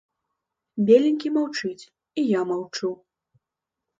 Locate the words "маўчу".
2.53-2.89